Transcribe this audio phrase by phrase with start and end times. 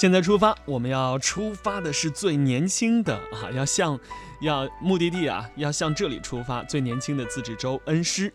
[0.00, 4.00] 现在出发，我们要出发的是最年轻的啊，要向，
[4.40, 6.64] 要目的地啊，要向这里出发。
[6.64, 8.32] 最年轻的自治州恩施，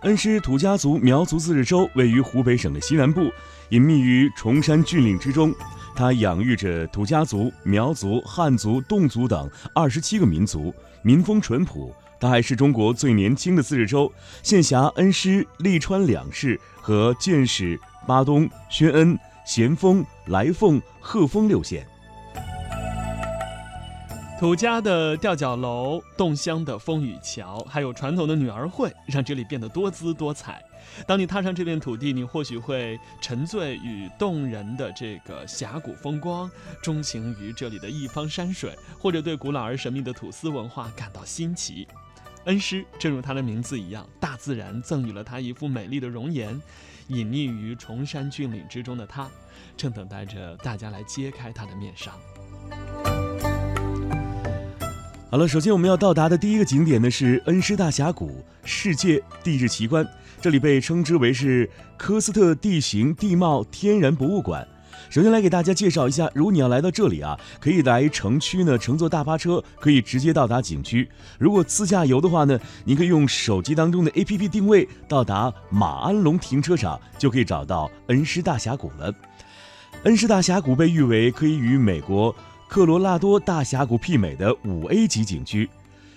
[0.00, 3.30] 恩施土家族苗族自治州位于湖北省的西南部，
[3.68, 5.54] 隐秘于崇山峻岭之中。
[5.94, 10.74] 它养育着土家族、苗族、汉族、侗族等二十七个民族，
[11.04, 11.94] 民风淳朴。
[12.18, 14.12] 它还是中国最年轻的自治州，
[14.42, 19.16] 现辖恩施、利川两市和建始、巴东、宣恩。
[19.44, 21.86] 咸丰、来凤、鹤峰六县，
[24.40, 30.64] 土家的吊脚楼、侗乡的风雨桥，还有传统的女儿会，让这里变得多姿多彩。
[31.06, 36.50] 当你踏上这片土地，你或许会沉醉于动人的这个峡谷风光，
[36.82, 41.86] 钟情于这里的一方山水，或者对古老而神秘的土司文化感到新奇。
[42.46, 46.58] 恩施，正如它的名字一样，大自然赠予了它一副美丽的容颜。
[47.08, 49.28] 隐匿于崇山峻岭之中的他，
[49.76, 52.12] 正等待着大家来揭开他的面纱。
[55.30, 60.06] 好了，首先我们要到达的第一个景点呢是恩施大峡谷世界地质奇观，
[60.40, 64.66] 这里被称之为是科斯特地形地貌天然博物馆。
[65.10, 71.08] 首先来给大家介绍一下，如果你要来到这里啊，可以来城区呢，乘坐大巴车可以直接到达景区。
[71.38, 79.12] 如果自驾游的话呢，你可以用手机当中的 APP 定位到达马鞍龙停车场，就可以找到恩施大峡谷了。
[80.02, 82.34] 恩施大峡谷被誉为可以与美国
[82.68, 85.68] 科罗拉多大峡谷媲美的五 A 级景区。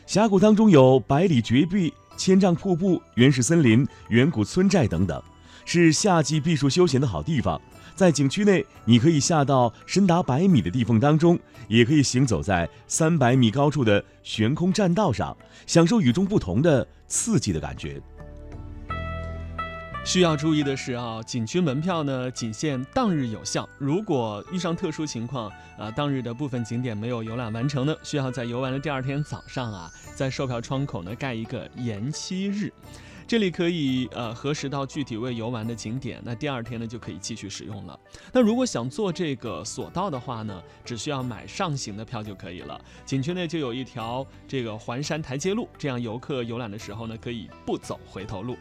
[0.06, 5.22] 峡谷当中有百里绝壁、千丈瀑布、原始森林、远古村寨等等，
[5.70, 7.62] 是夏季避暑休闲的好地方。
[7.94, 11.38] 在景区内，你可以下到深达百米的地缝当中，
[11.68, 18.02] 也可以行走在三百米高处的悬空栈道上，享受与众不同的刺激的感觉。
[20.06, 32.72] 需要注意的是啊，景区门票呢仅限当日有效，如果遇上特殊情况，啊，当日的部分景点没有游览完成呢，需要在游玩的第二天早上啊，在售票窗口呢盖一个延期日。
[33.28, 38.00] 这里可以呃核实到具体未游玩的景点，那第二天呢就可以继续使用了。
[38.32, 42.80] 那如果想坐这个索道的话呢，只需要买上行的票就可以了。
[43.06, 48.56] 景区内就有一条这个环山台阶路，这样游客游览的时候呢可以不走回头路。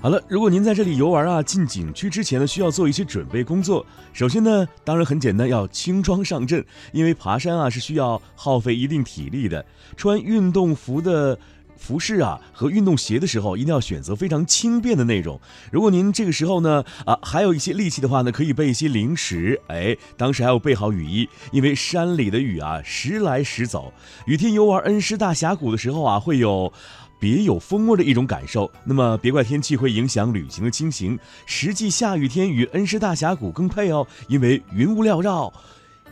[0.00, 3.84] 好了，如果您在这里游玩啊，进景区之前呢，需要做一些准备工作。
[4.12, 9.66] 首先呢，当然很简单，要轻装上阵，因为爬山啊是需要耗费一定体力的。
[9.96, 11.36] 穿运动服的
[11.76, 15.40] 服饰啊和运动鞋的时候，一定要选择非常轻便的那种。
[15.72, 19.60] 如果您这个时候呢啊还有一些力气的话呢，可以备一些零食。
[19.66, 23.92] 哎，当时还要备好雨衣，因为山里的雨啊时来时走。
[24.26, 26.72] 雨天游玩恩施大峡谷的时候啊，会有。
[27.18, 28.70] 别有风味的一种感受。
[28.84, 31.18] 那么，别怪天气会影响旅行的进行。
[31.46, 35.52] 实际下雨天与恩施大峡谷更配哦，因为云雾缭绕，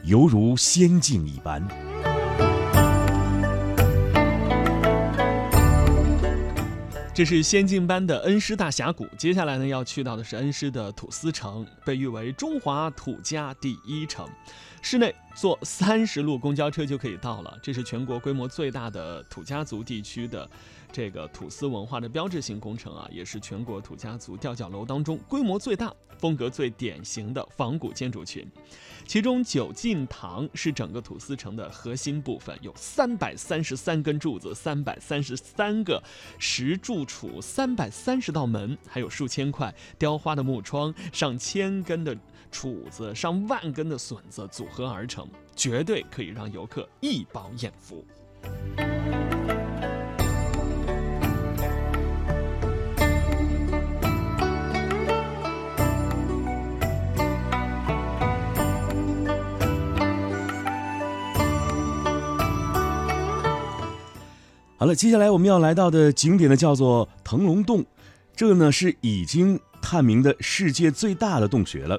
[0.04, 1.66] 犹如仙境一般。
[7.14, 9.06] 这是仙境般的恩施大峡谷。
[9.16, 14.28] 接下来呢，要去到的是恩施的土司城，被誉为中华土家第一城。
[14.88, 17.58] 市内坐三十路公交车就可以到了。
[17.60, 20.48] 这是全国规模最大的土家族地区的。
[20.92, 28.46] 这个土司文化的标志性工程啊，也是全国土家族吊脚楼当中规模最大、风格最典型的仿古建筑群。
[29.04, 36.00] 其中九进堂是整个土司城的核心部分，有三百三十三根柱子、三百三十三个
[36.38, 42.16] 石柱础、三百三十道门，还有数千块雕花的木窗、上千根的
[42.50, 48.04] 杵子、上万根的笋子组合合而成，绝对可以让游客一饱眼福。
[64.76, 67.82] 好了，接下来我们要来到的景点呢，叫做腾龙洞，
[68.36, 71.98] 这呢是已经探明的世界最大的洞穴了。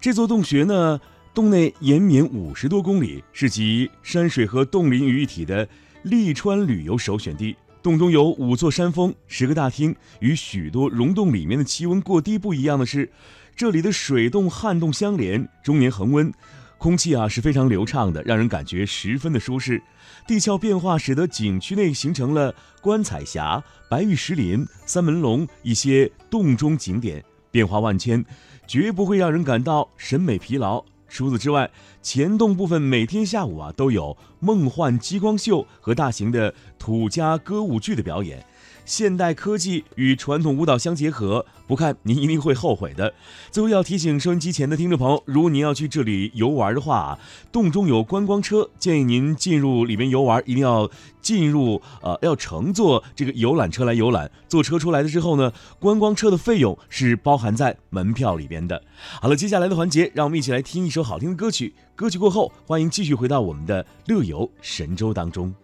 [0.00, 1.00] 这座洞穴呢，
[1.32, 5.68] 洞内延绵五十多公里，是集山水和洞林于一体的
[6.02, 7.54] 利川旅游首选地。
[7.80, 9.94] 洞中有五座山峰、十个大厅。
[10.18, 13.08] 与许多溶洞里面的气温过低不一样的是，
[13.54, 16.32] 这里的水洞、旱洞相连，终年恒温。
[16.78, 19.80] 空气啊是非常流畅的，让人感觉十分的舒适。
[20.26, 28.24] 地壳变化使得景区内形成了观彩峡、白玉石林、三门龙一些洞中景点，变化万千，
[28.66, 30.84] 绝不会让人感到审美疲劳。
[31.10, 31.70] 除此之外，
[32.00, 38.46] 前洞部分每天下午啊都有梦幻激光秀和大型的土家歌舞剧的表演。
[38.84, 43.12] 现代科技与传统舞蹈相结合，不看您一定会后悔的。
[43.50, 47.18] 最后要提醒收音机前的听众朋友，如果您要去这里游玩的话啊，
[47.52, 50.90] 洞中有观光车，建议您进入里面游玩，一定要
[51.20, 54.30] 进入呃要乘坐这个游览车来游览。
[54.48, 58.82] 坐车出来的之后呢，观光车的费用是包含在门票里边的。
[59.20, 61.74] 好了，接下来的环节，让我们一起来听一首好听的歌曲。
[61.94, 65.54] 歌曲过后，欢迎继续回到我们的乐游神州当中。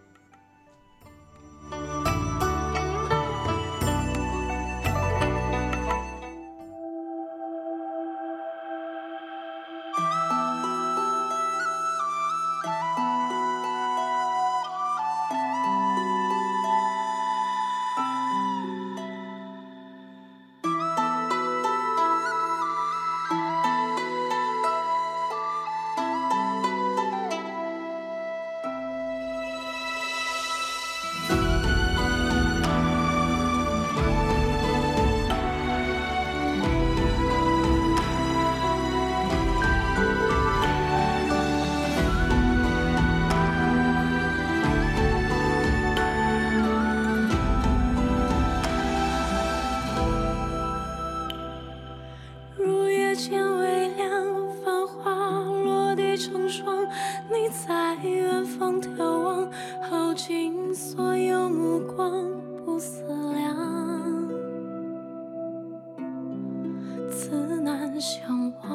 [68.01, 68.69] 相望，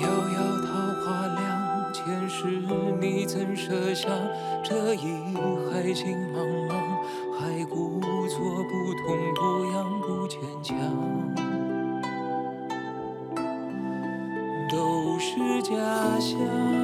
[0.00, 0.66] 遥遥桃
[1.04, 1.42] 花凉。
[1.92, 2.46] 前世
[3.00, 4.10] 你怎设想
[4.64, 5.36] 这一
[5.70, 6.38] 海情茫
[6.68, 6.72] 茫，
[7.38, 9.04] 还故作不痛
[9.36, 9.40] 不
[9.72, 10.74] 痒不坚强，
[14.68, 15.70] 都是假
[16.18, 16.81] 象。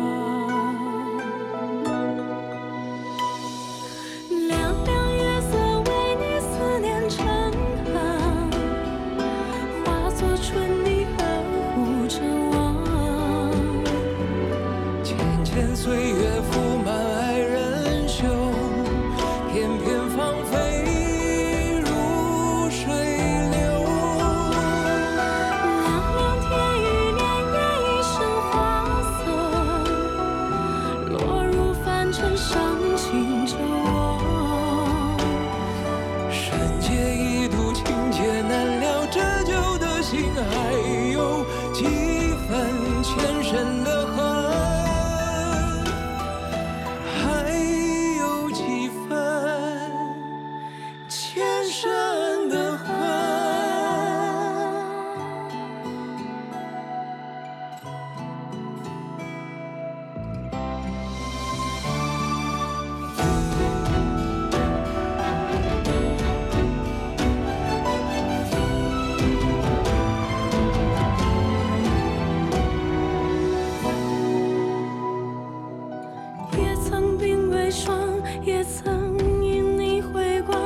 [76.57, 77.99] 也曾鬓微霜
[78.43, 80.59] 也曾因你回光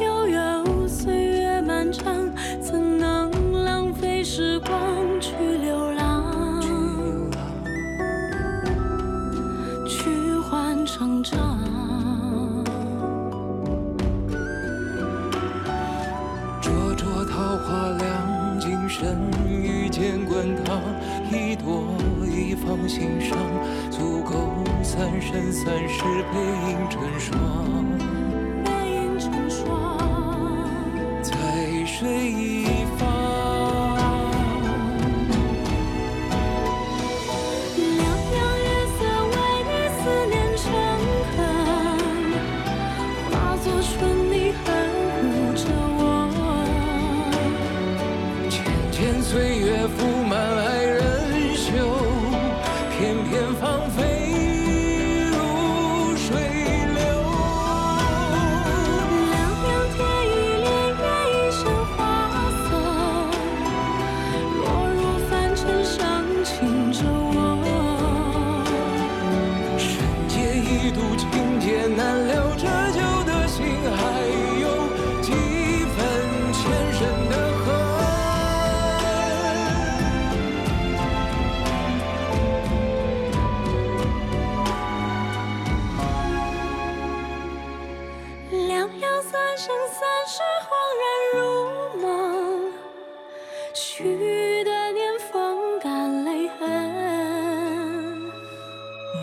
[0.00, 2.30] 悠悠岁月漫长
[2.60, 3.30] 怎能
[3.64, 4.74] 浪费时光
[5.20, 6.60] 去流浪？
[6.60, 7.46] 去流浪
[9.86, 11.58] 去换成长。
[16.60, 19.30] 灼灼桃花凉今生
[19.98, 20.80] 间滚烫，
[21.32, 23.36] 一朵一放心上，
[23.90, 26.38] 足够三生三世背
[26.70, 28.27] 影成双。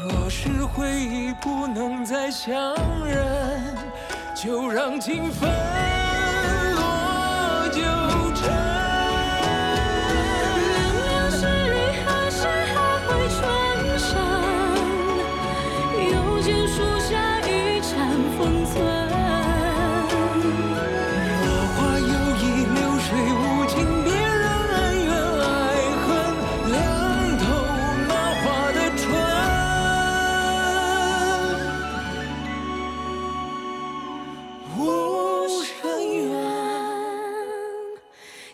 [0.08, 2.76] 若是回忆不能再相
[3.08, 3.26] 认，
[4.36, 5.50] 就让情分
[6.76, 7.82] 落九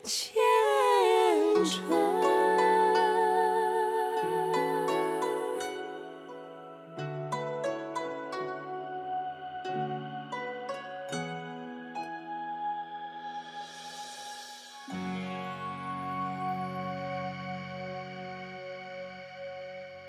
[0.04, 0.34] 牵
[1.64, 2.01] 着。